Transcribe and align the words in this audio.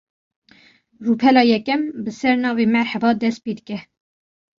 Rûpela 1.05 1.43
yekem, 1.51 1.81
bi 2.03 2.11
sernavê 2.19 2.65
"Merhaba" 2.75 3.09
dest 3.21 3.39
pê 3.43 3.51
dike 3.57 3.77